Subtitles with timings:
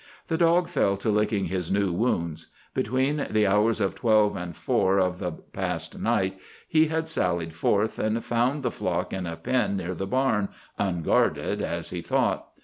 [0.29, 2.47] The dog fell to licking his new wounds.
[2.73, 7.99] Between the hours of twelve and four of the past night he had sallied forth,
[7.99, 12.47] and found the flock in a pen near the barn, unguarded, as he thought.